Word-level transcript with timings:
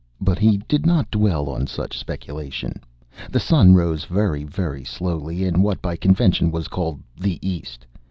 But 0.19 0.39
he 0.39 0.57
did 0.67 0.83
not 0.87 1.11
dwell 1.11 1.47
on 1.47 1.67
such 1.67 1.95
speculation. 1.95 2.81
The 3.29 3.39
sun 3.39 3.75
rose 3.75 4.05
very, 4.05 4.43
very 4.43 4.83
slowly 4.83 5.43
in 5.45 5.61
what 5.61 5.79
by 5.79 5.95
convention 5.95 6.49
was 6.49 6.67
called 6.67 6.99
the 7.19 7.37
east. 7.47 7.85